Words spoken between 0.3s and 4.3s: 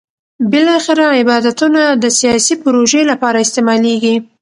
بالاخره عبادتونه د سیاسي پروژې لپاره استعمالېږي.